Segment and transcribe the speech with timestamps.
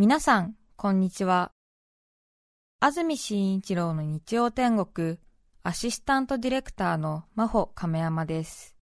[0.00, 1.50] 皆さん、こんにちは。
[2.78, 5.18] 安住紳一郎の日曜天国、
[5.64, 8.76] アシスタントディレクターの真帆亀山です。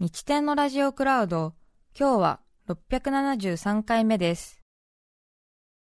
[0.00, 1.54] 日天のラジオクラウド、
[1.96, 4.60] 今日は673回目です。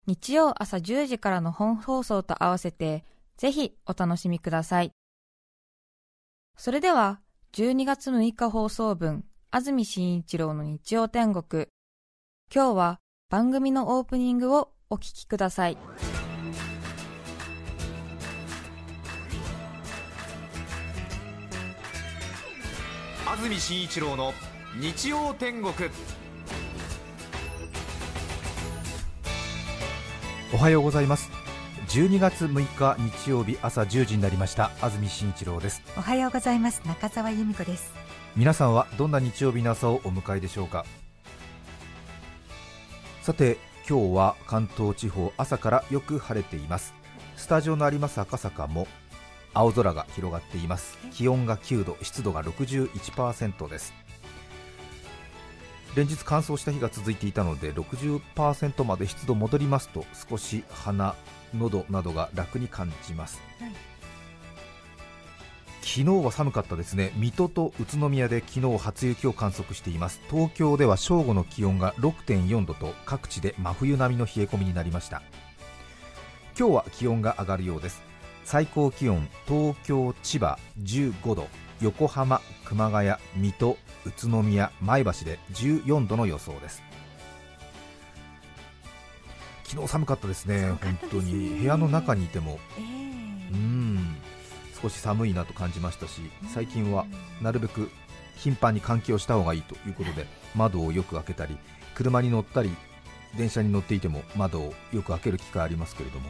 [0.08, 3.04] 日曜朝10時からの本放送と合わせて、
[3.36, 4.94] ぜひお楽しみください。
[6.56, 7.20] それでは、
[7.52, 11.68] 12月6日放送分、安住紳一郎の日曜天国。
[12.50, 13.00] 今日は
[13.34, 15.78] 番組のオープニングをお聞きください。
[23.26, 24.34] 安住紳一郎の
[24.80, 25.74] 日曜天国。
[30.54, 31.32] おはようございます。
[31.88, 34.70] 12月6日日曜日朝1時になりました。
[34.80, 35.82] 安住紳一郎です。
[35.98, 36.84] おはようございます。
[36.86, 37.94] 中澤由美子です。
[38.36, 40.86] 皆さんはどんな日曜日の朝をお迎えでしょうか？
[43.24, 46.94] さて今日は関東地方朝からよく晴れています。
[47.38, 48.86] スタジオのあります赤坂も
[49.54, 50.98] 青空が広がっています。
[51.14, 53.94] 気温が9度湿度が61%です。
[55.96, 61.16] 連日乾燥した日が続いていたので60%まで湿度戻りますと少し鼻、
[61.56, 63.93] 喉などが楽に感じます、はい
[65.84, 67.12] 昨日は寒かったですね。
[67.18, 70.22] 水戸と宇都宮で昨日初雪を観測しています。
[70.32, 75.22] 東京では正午の気温が6.4度と各地で真冬並みの冷え込みになりました。
[76.58, 78.02] 今日は気温が上がるようです。
[78.46, 81.48] 最高気温東京千葉15度
[81.82, 86.82] 横浜熊谷水戸宇都宮前橋で14度の予想です。
[89.66, 90.72] 昨日寒かったですね。
[90.82, 91.60] 本当に。
[91.60, 93.33] 部屋の中にいても、えー、うん
[94.84, 96.22] 少し寒いなと感じましたし
[96.54, 97.06] 最近は
[97.42, 97.90] なるべく
[98.36, 101.58] 頻繁に換気をした方がいいということで窓をよく開けたり
[101.96, 102.70] 車に乗ったり
[103.38, 106.30] 電車に乗っていても窓をよく開ける機会ありますけれども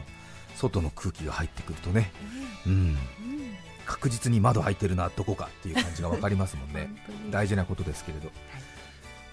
[0.54, 2.12] 外の空気が入ってくるとね、
[2.64, 2.96] うん、
[3.86, 6.90] 確実に窓開いてるな、どこかっていう感じが分かりますもんね、
[7.30, 8.30] 大事なことですけれど、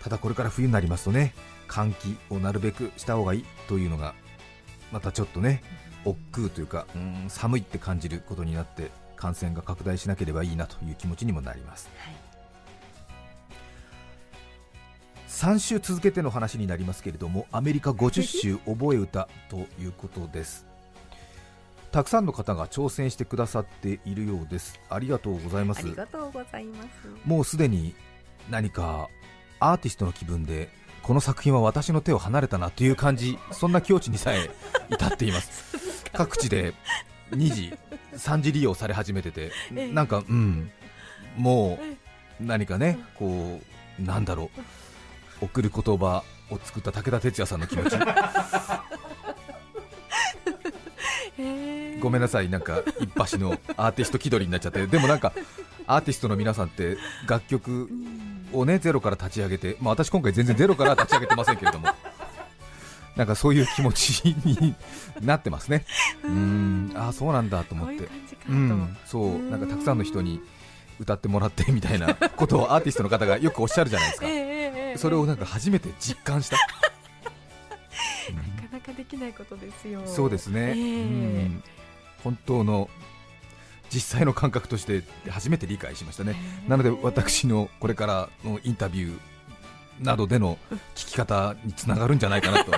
[0.01, 1.35] ただこれから冬になりますとね
[1.67, 4.15] 換気をなるべくした方がいいというのが
[4.91, 5.61] またちょっとね
[6.05, 8.89] 億劫というかうん寒いって感じることになって
[9.21, 12.15] 感染が拡大しなければいいなという気持ちにもなります、はい、
[15.27, 20.65] 3週続けての話になりますけれどもアメリカ50週覚え歌ということです。
[21.91, 24.79] たくさんの方が挑戦してくださっているようです。
[24.89, 25.79] ありがとうございます。
[25.79, 26.87] ありがとうございます。
[27.25, 27.93] もうすでに
[28.49, 29.09] 何か
[29.59, 30.69] アーティストの気分で
[31.03, 34.49] この作品は私の手を離れたなという感じそんな境地にさえ
[34.89, 36.05] 至っています。
[36.13, 36.73] 各地で
[37.31, 37.73] 2時、
[38.13, 39.51] 3時利用され始めてて、
[39.93, 40.71] なんか、うん、
[41.37, 41.79] も
[42.39, 43.61] う何かね、こ
[43.99, 44.51] うなんだろ
[45.41, 47.97] う、送る言葉を作った武田鉄矢さんの気持ち。
[51.99, 55.33] ごめんなさい、なんか一発のアーティスト気取りになっちゃって、でもなんか
[55.87, 57.89] アーティストの皆さんって楽曲
[58.53, 61.87] をねゼロから立ち上げて、まあ、私、今回全然ゼロから立ち上げてませんけれども。
[63.15, 64.75] なんかそういう気持ちに
[65.21, 65.85] なってますね、
[66.23, 66.91] うん。
[66.95, 68.07] ああそうなんだと思って、
[68.47, 69.49] うん、そう。
[69.49, 70.41] なんかたくさんの人に
[70.99, 74.27] 歌ってもらってみたいなことをアーティストの方がよくおっしゃるじゃないですか、
[75.01, 76.57] それをなんか初めて実感した。
[78.31, 80.01] なかなかできないことですよ。
[80.05, 81.63] そうですね、うん、
[82.23, 82.89] 本当の
[83.89, 86.35] 実際の感覚として初めて理解しましたね、
[86.67, 89.19] なので私のこれからのインタビュー
[90.05, 90.57] などでの
[90.95, 92.71] 聞き方につながるんじゃないかなと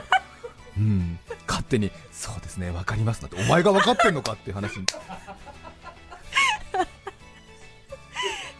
[0.77, 4.85] うん、勝手にそうですね分かりますなってお前が分かってんのかっていう話に。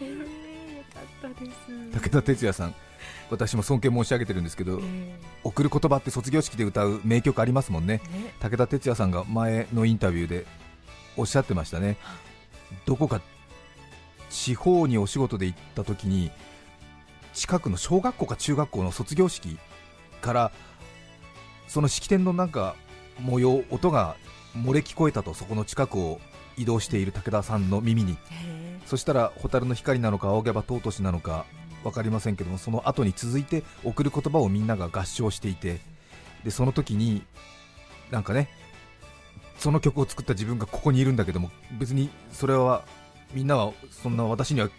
[0.02, 2.02] えー、よかったです。
[2.02, 2.76] 武田鉄矢さん
[3.30, 8.34] 私も尊敬申し上げてるんですけど、えー、送る言葉って卒業式で歌う名曲ありますもんね、ね。
[8.40, 10.46] 武田鉄矢さんが前のインタビューで
[11.18, 11.98] おっしゃってましたね、
[12.86, 13.22] どこか
[14.30, 16.32] 地方にお仕事で行った時に
[17.34, 19.58] 近くの小学校か中学校の卒業式
[20.22, 20.52] から
[21.74, 22.76] その式典のなんか
[23.20, 24.16] 模様、音が
[24.56, 26.22] 漏れ聞こえたと、そこの近くを
[26.56, 28.16] 移動している武田さんの耳に、
[28.86, 31.48] そしたら蛍の光なのか青毛羽尊しなのか
[31.82, 35.80] 分かりませんけども、その後に続いて送る言葉をみんなが合唱していて、
[36.44, 37.24] でその時に
[38.12, 38.50] なんかね、
[39.58, 41.50] その曲を作った自分がここにいるんだけども、
[41.80, 42.84] 別にそれは
[43.34, 44.70] みんなはそんな私には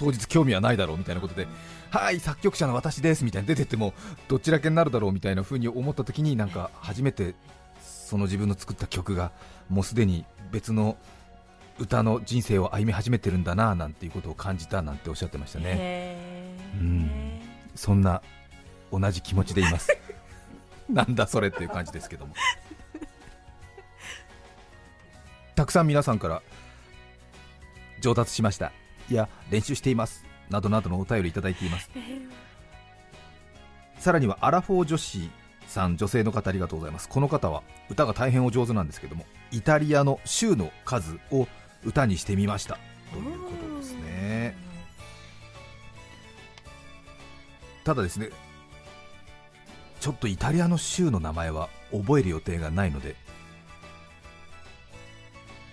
[0.00, 1.46] 当日興味はないだろうみたいなことで、
[1.90, 3.92] はい作曲者の私ですみたいに出てっても
[4.28, 7.34] どちらけになるだろうみたいな風に思った時になんか初めて
[7.82, 9.30] その自分の作った曲が
[9.68, 10.96] もうすでに別の
[11.78, 16.16] 歌の人生を歩み始めてるんだななんていうことを感じたなんておっしゃってましたね、
[16.80, 17.40] うん、
[17.74, 18.22] そんな
[18.90, 19.96] 同じ気持ちでいます。
[20.88, 22.34] なんだそれっていう感じですけども。
[25.54, 26.42] たくさん皆さんから
[28.00, 28.72] 上達しました
[29.10, 30.24] いや練習しています。
[30.48, 31.90] などなどのお便りいただいています。
[33.98, 35.30] さらにはアラフォー女子
[35.66, 37.08] さん女性の方ありがとうございます。
[37.08, 41.46] この方は歌が大変お上手なんですけどもイタリアの州の数を
[41.84, 42.78] 歌にしてみました。
[43.12, 44.56] ということですね。
[47.84, 48.30] ただですね
[50.00, 53.16] ちょっとイタリアの州の名前は覚える予定がないので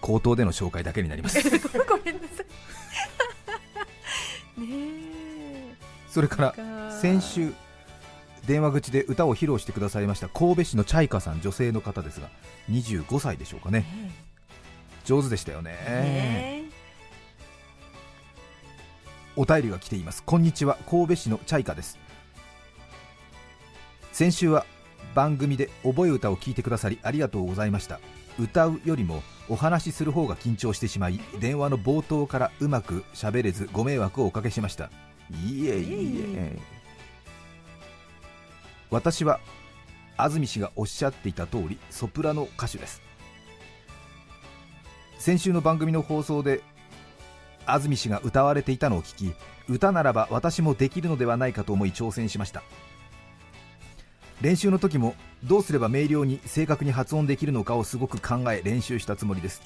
[0.02, 1.42] 口頭での紹介だけになります。
[1.50, 2.46] ごめんなさい。
[2.46, 2.56] ね
[6.10, 7.54] それから先週
[8.46, 12.30] 電話口で歌を披露してくださいました神戸市のチャイカさん女性の方ですが
[12.72, 13.86] 25歳でしょうかね。
[15.06, 15.72] 上手でしたよね。
[15.72, 16.64] ね
[19.36, 20.24] お便りが来ています。
[20.24, 20.78] こんにちは。
[20.90, 21.98] 神戸市のチャイカです。
[24.18, 24.66] 先週は
[25.14, 28.00] 番組で覚え歌を聞いてくださりありがとうございました
[28.40, 34.90] 歌うよりもお話しする方が緊張してしまい電話の冒頭からうまく喋れずご迷惑をおかけしました。
[35.32, 36.60] いえいえいえいえ
[38.90, 39.40] 私は
[40.16, 43.02] 安住氏がおっしゃっていた通りソプラノ歌手です。
[45.18, 46.62] 先週の番組の放送で
[47.66, 49.34] 安住氏が歌われていたのを聞き
[49.68, 52.64] 歌ならば私もできるのではないかと思い挑戦しました
[54.42, 59.62] 練習の時もどうすれば明瞭に正確に発音できるのかをすごく考え練習したつもりです、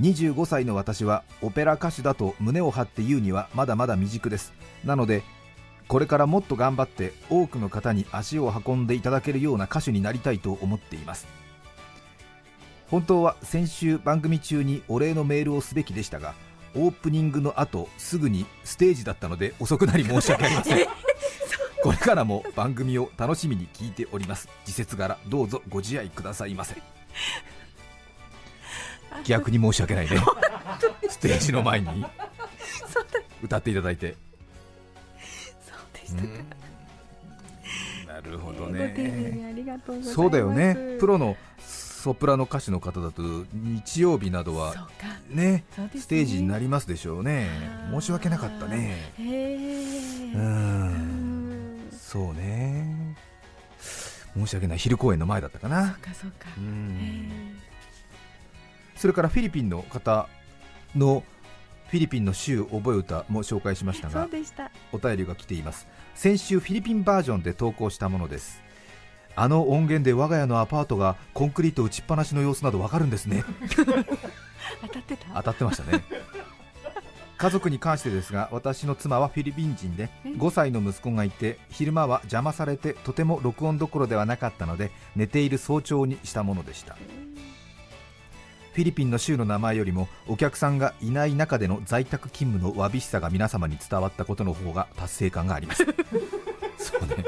[0.00, 4.52] 25歳の私はオペラ歌手だと胸を張って言うにはまだまだ未熟です。
[4.84, 5.22] なので
[5.88, 11.26] これからもっと頑張って多くの方に足を運んでいただけるような歌手になりたいと思っています。
[12.90, 16.34] 本当は先週番組中にお礼のメールをすべきでしたが
[16.74, 21.07] オープニングの後すぐにステージだったので遅くなり申し訳ありません。
[21.82, 24.48] これからも番組を楽しみに聞いております。
[24.64, 26.76] 時節柄どうぞご自愛くださいませ。
[29.24, 30.20] 逆に申し訳ないね。
[31.08, 32.04] ステージの前に
[33.42, 34.16] 歌っていただいて。
[35.66, 36.28] そうでしたか。
[38.14, 38.94] なるほどね。
[40.02, 40.96] そうだよね。
[40.98, 43.22] プロのソプラノ歌手の方だと
[43.52, 44.88] 日曜日などは
[45.30, 45.90] ねね。
[45.96, 47.48] ステージになりますでしょうね。
[47.92, 49.12] 申し訳なかったね。
[49.18, 49.28] ううん
[50.94, 50.97] ん
[52.08, 53.14] そうね。
[54.34, 54.78] 申し訳ない。
[54.78, 56.46] 昼公演の前だったかそなそうか
[58.96, 60.26] それからフィリピンの方
[60.96, 61.22] の
[61.88, 64.26] フィリピンの週覚え歌も紹介しましたが
[64.90, 65.86] お便りが来ています。
[66.14, 68.62] 先週フィリピンバージョンで投稿したものです。
[69.36, 73.44] あの音源で我が家のアパートがコンクリート打ちっぱなしの様子などわかるんですね。
[74.80, 75.26] 当たってた？
[75.34, 76.02] 当たってましたね
[77.38, 86.96] 家族に関してですが私の妻はフィリピン人でえ5歳の息子がいて昼間は邪魔されてとても録音どころではなかったので寝ている早朝にしたものでした。
[88.72, 95.84] フィリピンの州の名前よりもお客さんがいない中での在宅勤務のわびしさが皆様に伝わったことの方が達成感があります。
[96.78, 97.24] そうね。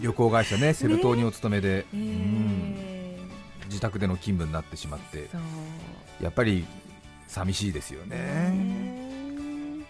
[0.00, 2.74] 旅行会社ねセブ島にお勤めで、えうん。
[2.78, 3.18] え
[3.66, 5.28] 自宅での勤務になってしまって。
[6.22, 6.66] やっぱり
[7.28, 9.86] 寂しいですよね、ね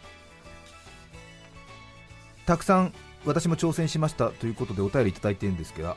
[2.45, 2.95] たくさん
[3.27, 5.97] 私も挑戦しましたということでお便りいただいてるんですが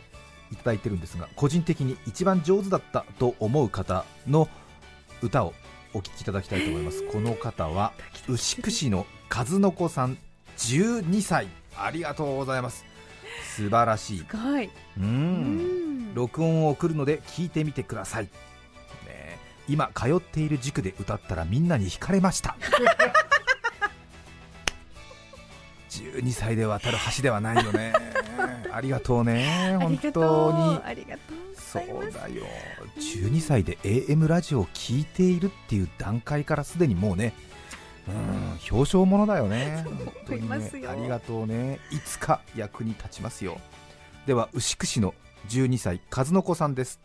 [0.52, 4.50] いただいてるんですが個人的に一番上手だったと思う方の
[5.22, 5.54] 歌を
[5.94, 7.04] お聴きいただきたいと思います。
[7.08, 7.94] この方は
[8.28, 10.18] 牛久市の和の子さん
[10.58, 11.48] 12歳。
[11.78, 12.86] ありがとうございます。
[13.56, 14.18] 素晴らしい。
[14.20, 14.70] すごい。
[14.98, 15.04] うん。
[15.04, 16.14] うん。
[16.14, 18.30] 録音を送るので聞いてみてください、
[19.72, 22.58] 今通っている塾で歌ったらみんなに惹かれました。
[25.90, 27.94] 12歳で渡る橋ではないよね。
[28.72, 30.82] ありがとうね 本当うに。
[30.84, 32.44] ありがとうごそうだよ。
[32.98, 37.34] 12歳で AM ラジオを聞いているっていう段階からすでにもうね
[38.10, 39.84] うん表彰ものだよね。
[39.86, 40.92] 本当に思いますよ。
[40.92, 41.80] ありがとうね。
[41.92, 43.62] いつか役に立ちますよ。
[44.26, 45.14] では牛久市の
[45.48, 47.00] 12歳和の子さんです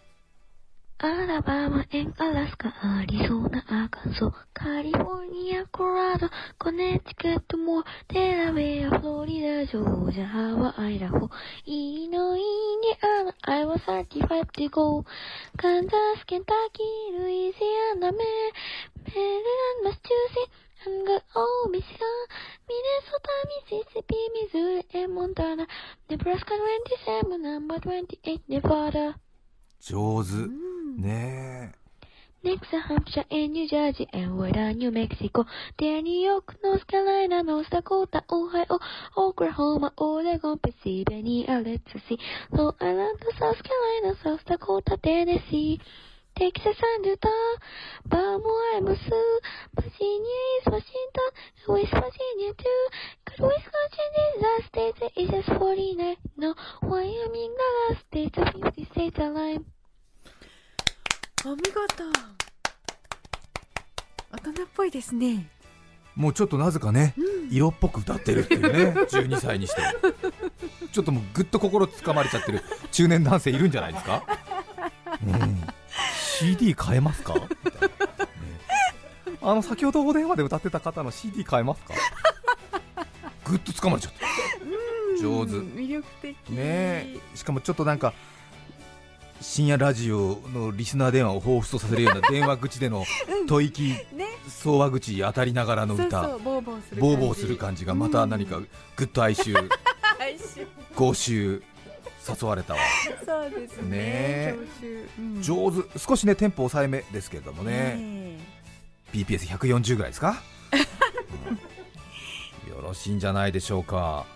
[0.98, 11.28] アラバマ、エンアラスカ、アリゾナ、アカンソ、カリフォルニア、コラド、コネチケット、モア、デラウェア、フロリダ、ジョージア、ハワイ、アイラホ、
[11.66, 15.04] イノイニアナ、アイワー35 to go、
[15.58, 17.58] カンザス、ケンタキー、ルイジ
[17.92, 20.48] アナ、メ、メリラン、マスチューセッ
[20.82, 22.08] ツ、アンガオー、ミシガン、
[22.68, 25.66] ミネソタ、ミシシピ、ミズーリ、エモンタナ、
[26.08, 29.25] ネブラスカ27、ナンバー28、ネバダ。
[29.80, 31.86] 上手うんねえ
[32.46, 35.44] Next Hampshire and New Jersey and Western New Mexico.
[35.78, 38.78] There New York, North Carolina, North Dakota, Ohio,
[39.16, 42.16] Oklahoma, Oregon, Pennsylvania, let's see.
[42.52, 45.80] Long Island, South Carolina, South Dakota, Tennessee.
[46.38, 47.30] テキサス・アンジュタ、
[48.08, 49.00] バーモアイムス、
[49.72, 50.92] バシニー・イス・ワシン
[51.66, 57.52] ト、ウィス・ワシニア・トゥー、カ・ウィス・ワシニア・ザ・ステイツ・イジェス・フォリーナイのワイアミン・
[57.88, 59.64] ガラ・ステイツ・フィフティ・ステイツ・アライム。
[61.46, 61.72] お見事
[64.30, 65.48] 大人っぽいですね。
[66.16, 67.14] もうちょっとなぜかね、
[67.50, 69.80] 色っぽく歌ってるっていうね、12歳にして。
[70.92, 72.60] ちょっともうぐっと心つかまれちゃってる
[72.92, 74.22] 中年男性いるんじゃないですか
[75.26, 75.75] うん
[76.38, 77.34] CD 買えますか？
[77.34, 77.40] ね。
[79.42, 81.94] あの先ほどお電話で歌ってた方の CD 買えますか？
[83.44, 84.18] ぐっとつかまれちゃって
[85.20, 85.52] 上手。
[85.52, 86.36] 魅力的。
[86.50, 86.56] ね。
[86.58, 88.12] えしかもちょっとなんか
[89.40, 93.04] 深夜ラジオのリスナー電話を彷彿とさせるような電話口での
[93.48, 93.82] 吐息、
[94.14, 94.26] ね。
[94.48, 96.24] 相話口当たりながらの歌。
[96.24, 97.84] そうボーボーする感じ。
[97.84, 98.60] がまた何か
[98.96, 99.54] ぐっと哀愁。
[100.18, 100.66] 哀愁。
[100.96, 101.62] 豪州
[102.28, 102.80] 誘われたわ。
[103.24, 104.54] そうですねね。
[105.40, 105.98] 上手。
[105.98, 108.38] 少しねテンポ抑えめですけれどもね、ね
[109.12, 110.42] BPS140 ぐらいですか、
[112.66, 112.74] うん。
[112.74, 114.26] よろしいんじゃないでしょうか。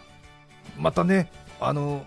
[0.79, 1.31] またね
[1.61, 2.07] あの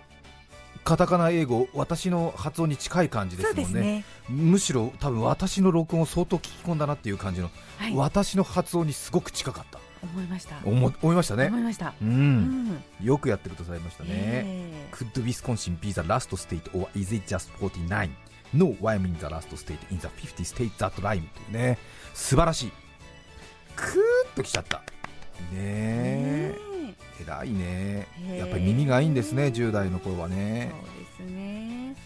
[0.84, 3.80] カタカナ英語私の発音に近い感じえですもんね。
[3.80, 4.04] ね。
[4.28, 7.94] むしろ多分私の録音を相当聞き込んだなっていう感じの、はい。
[7.96, 10.56] 私の発音にすごく近かった思いました。
[10.64, 11.46] 思思いましたね。
[11.46, 11.94] 思いました。
[12.00, 12.68] う、うん。
[12.70, 18.10] んよくやってくださいましたね、え Could Wisconsin be the last state or is it just 49?
[18.52, 21.78] No, Wyoming the last state in the 50 states that rhyme というね。
[22.14, 22.72] 素晴らしい。
[23.76, 24.78] クーッときちゃった。
[24.78, 24.84] ね
[25.54, 26.54] え。
[26.58, 27.22] え。
[27.22, 28.06] 偉いね。
[28.38, 30.72] やっぱり耳がいいんですね10代の頃はね。
[31.18, 31.96] そうですね。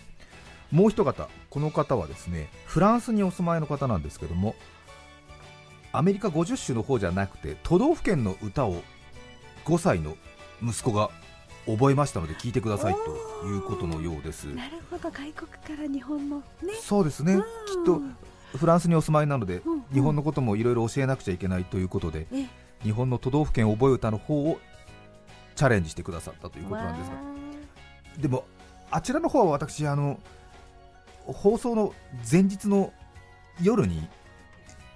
[0.70, 4.54] もう一方この方はですねフランスにお住まいの方なんですけども
[5.92, 8.82] アメリカ50州の方じゃなくて都道府県の歌を
[9.64, 10.16] 5歳の
[10.62, 11.10] 息子が
[11.66, 14.44] 覚えましたので聞いてくださいということのようです。
[14.44, 16.74] なるほど外国から日本のね。
[16.80, 17.42] そうですね、うん。
[17.42, 17.48] きっ
[17.84, 18.00] と
[18.56, 19.72] フランスにお住まいなので、うん。
[19.72, 22.50] うん日本のこともいろいろ教えなくちゃいけないということで、ね
[22.82, 24.60] 日本の都道府県覚え歌の方を
[25.56, 27.16] チャレンジしてくださったということなんですが。
[27.16, 27.22] わ
[28.18, 28.44] でも
[28.90, 30.20] あちらの方は私あの
[31.24, 31.94] 放送の
[32.30, 32.92] 前日の
[33.62, 34.08] 夜に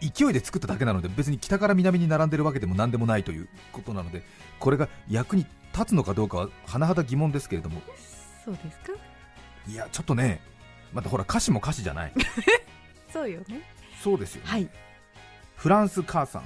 [0.03, 4.23] 勢いで作っただけなので別に北から南に並んでるわけでも何でもないということなので
[4.59, 7.81] これが役に立つのかどうかは甚だ疑問ですけれども。
[7.81, 7.83] ー
[8.45, 8.93] そうですか？
[9.69, 10.41] いやちょっとね
[10.93, 12.13] またほら歌詞も歌詞じゃない。
[13.13, 13.63] そうよね。
[14.03, 14.69] そうですよね、はい。
[15.57, 16.45] フランス母さん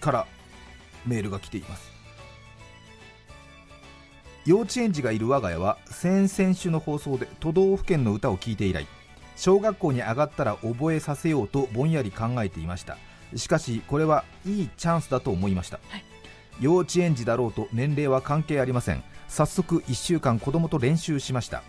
[0.00, 0.26] から
[1.06, 1.92] メールが来ています。
[4.46, 8.86] 幼稚園児がいる我が家は先々週の放送で都道府県の歌を聴いて以来
[9.38, 12.98] 小学校に上がったら覚えさせようとぼんやり考えていました。
[13.36, 16.04] しかしこれはいいチャンスだと思いました、はい。
[16.60, 19.04] 幼稚園児だろうと年齢は関係ありません。
[19.28, 21.62] 早速1週間子供と練習しました。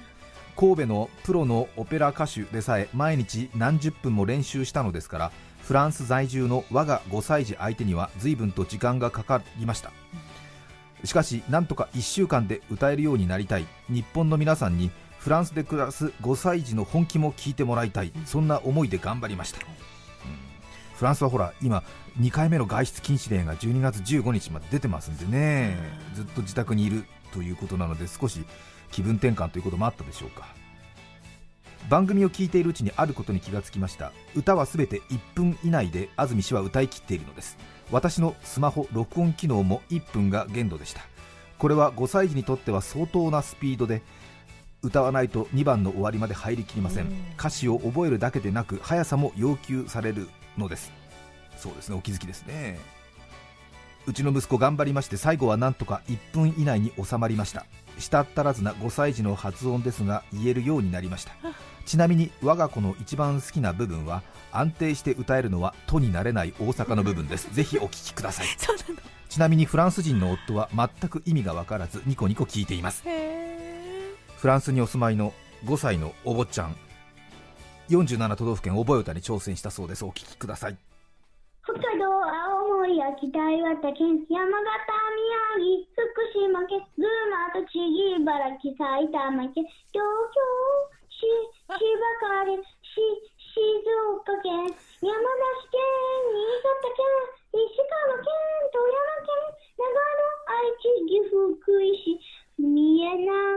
[0.55, 9.91] 神戸のプロのオペラ歌手でさえ毎日何十分も練習したのですからフランス在住の我が5歳児相手には随分と時間がかかりました。
[11.03, 13.67] しかしなんとか1週間で歌えるようになりたい。
[13.89, 18.11] 日本の皆さんにフランスで暮らす5歳児の本気も聞いてもらいたい。
[18.25, 19.65] そんな思いで頑張りました、うん。
[20.95, 21.83] フランスはほら今
[22.19, 25.77] 2回目の外出禁止令が12月15日まで出てますんでね。
[26.13, 28.43] ずっと自宅にいるということなので少し
[28.91, 30.47] 気分転換ということもあったでしょうか。
[31.89, 34.11] 番組を聞いているうちにあることに気がつきました。
[34.35, 37.57] 歌はすべて1分以内で安住氏は歌い切っているのです。
[37.91, 41.01] 私のスマホ録音機能も1分が限度でした。
[41.57, 44.01] これは5歳児にとっては相当なスピードで
[44.81, 47.07] 歌わないと2番の終わりまで入りきりません。
[47.07, 47.13] うん。
[47.37, 50.91] 歌詞を覚えるだけでなく速さも要求されるのです。
[51.57, 52.79] そうですねお気づきですね。
[54.07, 57.65] うちの息子頑張りまして最後はなんとか1分以内に収まりました。
[57.99, 61.33] したったらずな5歳児の発音ですが言えるようになりました。
[61.85, 67.49] ちなみに我が子の一番好きな部分は安定して歌えるのは「と」になれない大阪の部分です。
[67.53, 68.47] ぜひお聞きください。
[69.27, 73.03] ちなみにフランス人の夫は全く意味が分からずニコニコ聞いています
[74.39, 75.33] フランスにお住まいの
[75.67, 76.75] 5歳のお坊ちゃん。
[77.91, 80.05] 47都道府県覚え歌に挑戦したそうです。
[80.05, 80.77] お聞きください。
[81.67, 84.79] 北海道、青森、秋田、岩手県、山形、
[85.59, 90.39] 宮城、福島県、群馬、栃木、茨城、埼玉県、東京
[91.11, 91.27] 市、
[91.75, 92.95] 千葉県、し
[93.43, 93.59] 静
[94.23, 95.83] 岡県、山梨県、
[96.31, 97.03] 新潟県、
[97.59, 98.31] 石川県、
[98.71, 99.35] 富山県、
[99.75, 102.15] 長野、愛知、岐阜、福井市、
[102.55, 103.49] 見えな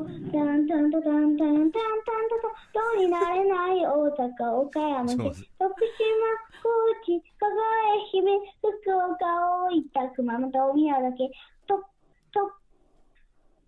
[0.00, 2.32] がら川、ほぼ京都、タンタンタンタンタンタン
[2.72, 5.36] タンになれない大阪、岡山県、徳島、
[6.62, 6.68] 高
[7.04, 9.24] 知、香川、愛媛、福岡、
[9.66, 11.30] 大分、熊本、宮崎、
[11.66, 11.76] と、
[12.32, 12.52] と、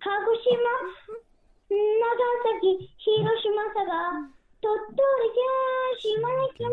[0.01, 0.59] 鹿児島、
[1.69, 1.77] 長
[2.61, 4.29] 崎、広島、佐賀、
[4.61, 5.01] 鳥取
[5.33, 5.49] 県、
[5.99, 6.69] 島根県、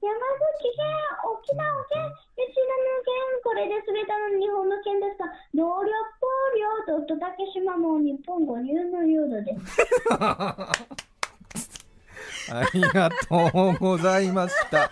[0.00, 0.86] 山口県、
[1.26, 1.98] 沖縄県、
[2.36, 2.70] 吉野
[3.02, 3.10] 県、
[3.42, 5.90] これで全ての日本の県ですが、同僚、
[6.58, 9.82] 領土と竹島も日本語流の領土です。
[12.50, 14.90] ありがとうございました。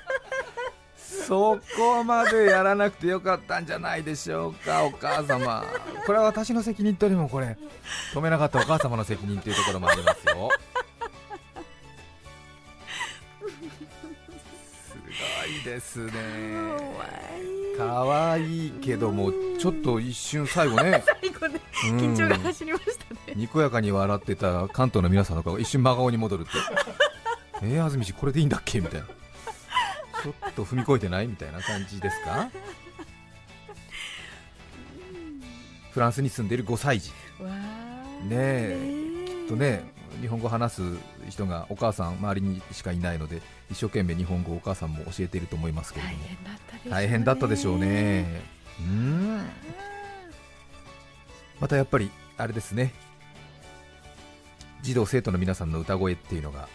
[0.97, 5.65] そこまでやらなくてよかったんじゃないでしょうかお母様。
[6.05, 7.57] これは私の責任とよりもこれ
[8.13, 10.51] 止めなかったお母様の責任というところもありますよ。
[15.27, 16.13] すごいですね。
[17.79, 18.71] 可愛い。
[18.83, 21.03] けどもちょっと一瞬最後ね。
[21.21, 21.99] 最後ねうん。
[21.99, 23.35] 緊張が走りましたね。
[23.35, 26.51] にこやかに笑ってた関東の皆さんの顔が一瞬真顔に戻るって。
[27.63, 29.07] えー、安住氏これでいいんだっけみたいな。
[29.07, 32.49] ちょっと踏み越えてないみたいな感じですか？
[35.93, 37.11] フランスに住んでいる5歳児。
[37.41, 37.51] わー
[38.25, 39.27] ねえ。
[39.27, 39.85] きっとね
[40.21, 40.83] 日本語話す
[41.29, 46.25] 人がお母さん周りにしかいないので一生懸命日本語をお母さんも教えていると思いますけれ大ども。
[46.27, 46.91] 変だったでしょうね。
[46.91, 48.43] 大変だったでしょうね。
[48.81, 49.47] うん。
[51.61, 52.93] またやっぱりあれですね。
[54.83, 56.69] 児童生徒の皆さんの歌声っていうのが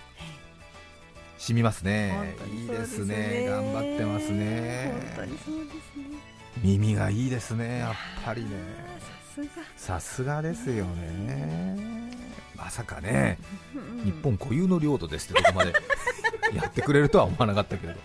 [1.37, 2.35] 染みますね。
[2.37, 3.15] 本当いいですすね。
[3.15, 4.93] ね頑張ってますね。
[5.15, 6.31] 本当にそうですね。
[6.61, 7.79] 耳がいいですね。
[7.79, 7.95] やっ
[8.25, 8.49] ぱりね。
[9.77, 12.11] さすがですよね
[12.61, 13.39] まさかね
[13.75, 14.03] うん。
[14.05, 15.73] 日本固有の領土ですってとこまで
[16.53, 17.99] やってくれるとは思わなかったけれど。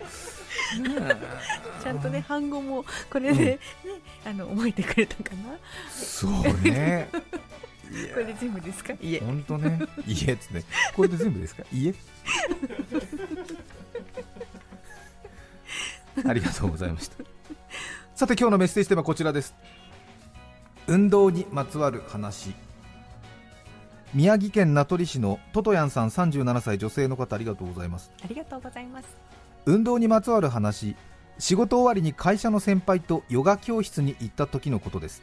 [1.83, 3.59] ちゃんとね反語もこれでね、
[4.25, 5.57] あの覚えてくれたかな。
[5.93, 6.33] そう
[6.69, 7.09] ね。
[7.13, 8.95] これで全部ですか？
[9.01, 9.21] いえ。
[9.21, 11.95] 本当ね、家っつって、これで全部ですか、家
[16.27, 17.17] ありがとうございました。
[18.17, 19.55] さて、今日のメッセージテーマはこちらです。
[20.89, 22.55] 運動にまつわる話。
[24.15, 28.13] 宮城県名取市のトトヤンさん37歳女性の方ありがとうございます。
[28.23, 29.09] ありがとうございます。
[29.67, 30.97] 運動にまつわる話
[31.39, 35.23] 仕事終わりに会社の先輩とヨガ教室に行った時のことです。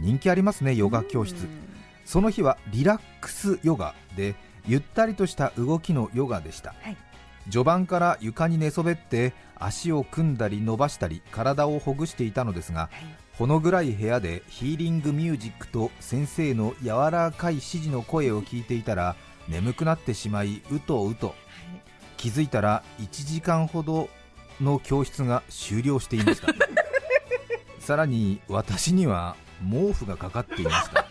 [0.00, 1.44] 人気ありますねヨガ教室。
[1.44, 1.48] うん。
[2.04, 4.34] その日はリラックスヨガで
[4.66, 6.96] ゆったりとした動きのヨガでした、はい。
[7.50, 12.90] 序盤から床に寝そべって足を組んだり伸ばしたり体をほぐしていたのですがはい
[13.38, 19.14] ほの暗い部屋でヒーリングミュージックと先生の柔らかい指示の声を聞いていたら
[19.46, 21.36] 眠くなってしまいうとうと。
[22.16, 24.08] 気づいたら1時間ほど
[24.60, 26.48] の教室が終了していました。
[27.78, 31.06] さらに私には毛布がかかっていました。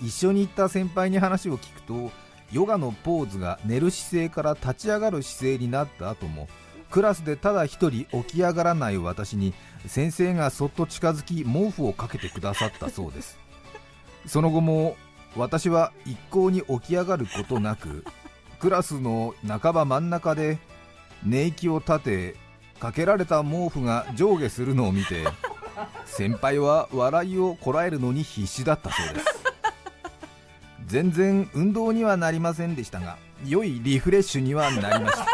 [0.00, 2.12] 一緒に行った先輩に話を聞くと
[2.52, 6.46] ヨガのポーズが寝る姿勢から立ち上がる姿勢になった後も
[6.92, 9.54] クラスでただ一人起き上がらない私に
[9.86, 13.38] 先生がそっと近づき毛布をかけてくださったそうです。
[14.26, 14.96] その後も
[15.34, 18.04] 私は一向に起き上がることなく
[18.60, 20.58] クラスの半ば真ん中で
[21.24, 22.36] 寝息を立て
[22.78, 25.24] かけられた毛布が上下するのを見て
[26.04, 29.26] 先輩は笑いをこらえるのに必死だったそうです。
[30.86, 35.31] 全然運動にはなりませんでしたが良いリフレッシュにはなりました。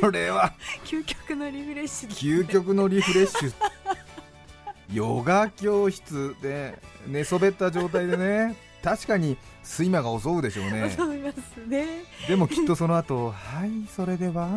[0.00, 0.52] これは。
[0.84, 3.52] 究極のリフレッシュです究極のリフレッシュ。
[4.92, 8.56] ヨガ教室で寝そべった状態でね。
[8.82, 10.94] 確かに睡魔が襲うでしょうね。
[10.98, 12.04] 思いますね。
[12.28, 14.48] でもきっとその後はいそれでは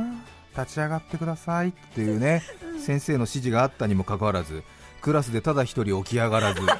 [0.57, 2.43] 立ち上がってくださいっていうね
[2.79, 4.63] 先生の指示があったにもかかわらず
[5.01, 6.61] クラスでただ一人起き上がらず。
[6.61, 6.77] はい。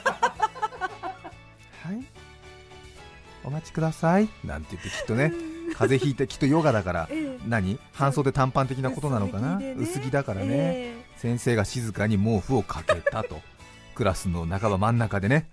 [3.45, 4.27] お待ちください。
[4.43, 5.31] なんて言ってきっとね
[5.73, 7.07] 風邪ひいてきっとヨガだから。
[7.09, 7.79] ええ何？
[7.93, 9.57] 半袖短パン的なことなのかな？
[9.57, 9.81] 薄着でね。
[9.81, 13.41] 薄着だからね、え先生が静かに毛布をかけたと。
[13.95, 15.49] クラスの半ば真ん中でね。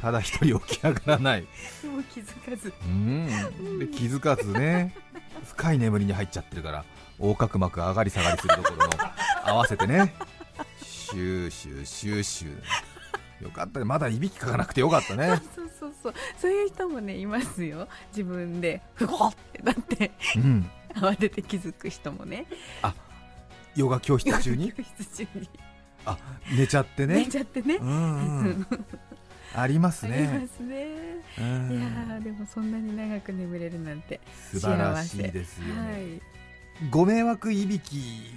[0.00, 1.46] ただ一人起き上がらない。
[1.84, 2.72] えでも気づかず。
[2.82, 3.78] うん。
[3.78, 4.94] で気づかずね。
[5.44, 6.84] 深い眠りに入っちゃってるから
[7.18, 8.90] 横隔膜上がり下がりするところの
[9.44, 10.14] 合わせてね。
[10.82, 13.44] シューシューシューシュー。
[13.44, 13.84] よかったね。
[13.84, 15.40] まだいびきかかなくてよかったね。
[15.54, 16.14] そうそうそう。
[16.40, 17.86] そういう人もねいますよ。
[18.12, 20.10] 自分でふわってなって。
[20.36, 22.46] うん 慌てて気づく人もね。
[23.76, 24.72] ヨガ教室中に？
[24.72, 25.48] 教室中に。
[26.04, 26.18] あ
[26.56, 27.14] 寝ちゃってね？
[27.16, 27.76] 寝ちゃってね。
[27.76, 28.66] うんうん。
[29.54, 30.86] ありますありねますね。
[31.38, 34.20] ういやでもそんなに長く眠れるなんて
[34.52, 36.90] 素晴らしいですよね、はい。
[36.90, 38.34] ご迷惑いびき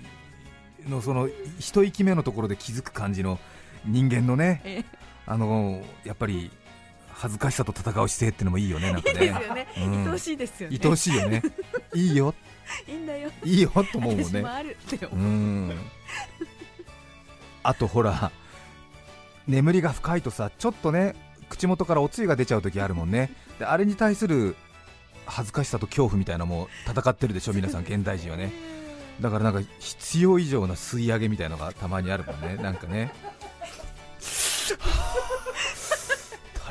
[0.87, 3.39] のその一息目のところで気づく感じの
[3.85, 4.83] 人間のねえ
[5.25, 6.49] あのやっぱり
[7.09, 10.07] 恥ずかしさと戦う姿勢ってのもいいよねなんか いいねですよね、うん。
[10.07, 10.79] 愛おしいですよね。
[10.81, 11.43] 愛おしいよね
[11.93, 12.33] いいよ。
[12.87, 13.29] いいんだよ。
[13.43, 14.43] いいよと思うもんね。
[14.45, 15.71] あるってう思う、ん。
[17.63, 18.31] あとほら
[19.47, 21.15] 眠りが深いとさちょっとね
[21.49, 23.31] 口元からおつゆが出ちゃう時あるもんね。
[23.59, 24.55] であれに対する
[25.25, 28.51] 恥ずかしさと恐怖みたいなのも戦ってるでしょ皆さん現代人はね。
[29.19, 32.55] だからなんか必要以上な吸い上げみたいのがたまにあるもんね。
[32.55, 33.13] なんかね。
[34.21, 34.77] 垂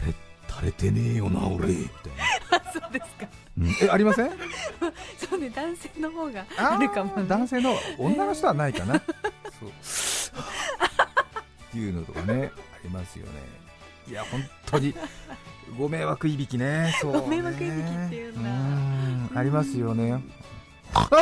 [0.07, 0.15] れ
[0.49, 1.69] 垂れてねえよな俺。
[1.69, 2.13] みたい
[2.51, 3.23] な、あ そうですか。
[3.23, 3.40] うん
[3.83, 4.31] えありません？
[5.19, 7.23] そうね男性の方がああるかもね。
[7.23, 8.95] ー男性の女の人はないかな、
[9.59, 9.69] そう。
[9.69, 9.73] っ
[11.73, 13.33] ていうのとかねありますよね。
[14.09, 14.95] いや本当に
[15.79, 16.95] ご迷惑いびきね。
[17.01, 17.21] そうね。
[17.21, 18.51] ご迷惑いびきっていうんだ。
[18.51, 19.31] ん。
[19.39, 20.23] ありますよね。
[20.95, 21.09] あ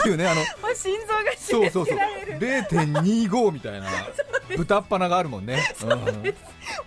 [0.00, 0.42] っていうねあの
[0.74, 1.94] 心臓がそうそうそう。
[1.94, 3.86] 付けられる0.25みたいな
[4.56, 5.74] 豚っ鼻があるもんね。
[5.82, 5.88] うん。
[5.90, 5.96] も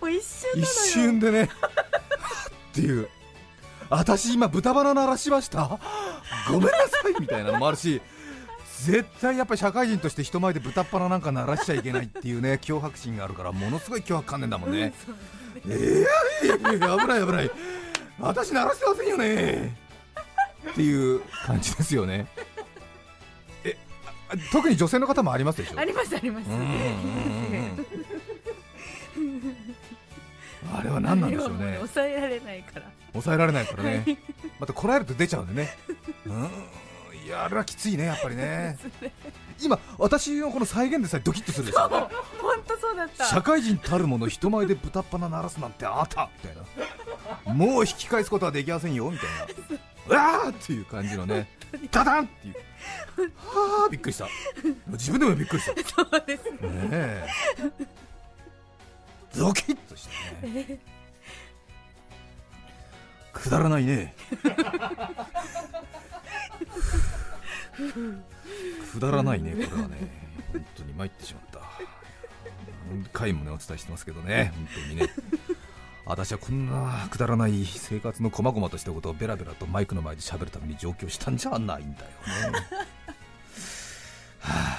[0.03, 1.49] う一瞬一瞬でね
[2.79, 3.07] っていう。
[3.89, 5.79] 私今豚バナ鳴らしました？
[6.47, 8.01] ごめんなさいみたいなのもあるし
[8.83, 14.91] 絶対やっぱり社会人として人前で豚っ鼻なんか鳴らしちゃいけないっていうね 脅迫心があるからものすごい脅迫観念だもんね。
[15.69, 16.03] え
[16.43, 17.51] えー、危ない危ない。
[18.19, 19.77] 私鳴らしてませんよね。
[20.71, 22.25] っていう感じですよね。
[23.63, 23.77] え
[24.29, 25.79] あ特に女性の方もありますでしょ？
[25.79, 26.49] ありますあります。
[26.49, 27.85] うんうんうんうん
[30.73, 31.75] あれは何なんでしょうね。
[31.75, 32.85] 抑えられないから。
[33.13, 34.05] 抑えられないからね。
[34.59, 35.77] またこらえると出ちゃうんでね。
[36.25, 36.49] うん。
[37.25, 38.77] いやあれはきついねやっぱりね。
[39.61, 41.89] 今私のこの再現でさえドキッとするでしょ。
[41.89, 42.09] 本
[42.67, 43.25] 当そうだった。
[43.25, 46.57] 社会人たるもの人前で豚っ鼻鳴らすなんてあったみたい
[47.47, 49.81] なもう引き返すことはできませんよみたいな。
[50.07, 51.49] うわーっていう感じのね。
[51.89, 52.55] ダダンっていう。
[53.37, 54.27] はあびっくりした。
[54.89, 55.73] 自分でもびっくりした。
[55.73, 57.27] ね そうですえ
[59.37, 60.07] ドキッとし
[60.41, 60.79] てね。
[63.33, 64.15] くだらないね。
[68.91, 69.97] くだらないねこれはね。
[70.53, 71.59] 本当に参ってしまった。
[72.89, 74.53] 何回もねお伝えしてますけどね。
[74.55, 75.09] 本当にね。
[76.05, 82.59] 私はこんなくだらない生活の細々としたことをベラベラとマイクの前で喋るために上京したんじゃないんだよね。
[84.39, 84.77] はあ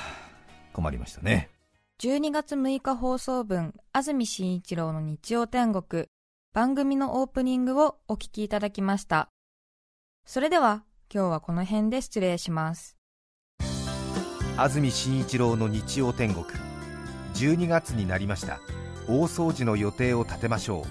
[0.72, 1.50] 困りましたね。
[1.98, 6.08] 12月6日放送分安住紳一郎の日曜天国。
[6.52, 9.30] 番組のオープニングをお聞きいただきました。
[10.26, 12.98] それでは今日はこの辺で失礼します。
[14.58, 16.44] 安住紳一郎の日曜天国。
[17.32, 18.60] 12月になりました。
[19.08, 20.84] 大掃除の予定を立てましょう。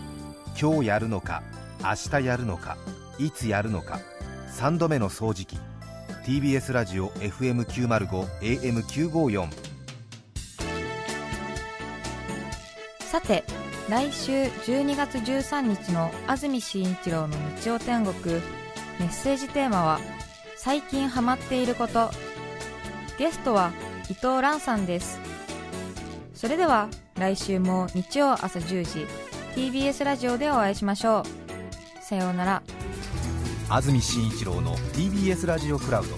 [0.60, 1.44] 今日やるのか
[1.84, 2.78] 明日やるのか
[3.20, 4.00] いつやるのか。
[4.58, 5.60] 3度目の掃除機。
[6.26, 9.75] TBS ラジオ FM905AM954
[13.16, 13.46] さて
[13.88, 18.36] 来週12月13日の安住紳一郎の日曜天国
[19.00, 20.02] メッセージテーマは
[20.58, 22.12] 「最近ハマっていること」
[23.18, 23.72] ゲストは
[24.10, 25.22] 伊藤蘭さんです。
[26.34, 29.08] それでは来週も日曜朝10時
[29.56, 32.04] TBS ラジオでお会いしましょう。
[32.04, 32.64] さようなら。
[33.70, 36.18] 安住紳一郎の TBS ラジオクラウド。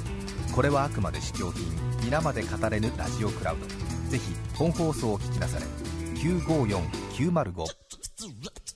[0.51, 1.63] これはあくまで試供品
[2.03, 4.09] 皆まで語れぬラジオクラウド。
[4.09, 5.86] ぜひ本放送を聞きなされ。
[6.17, 8.66] 954905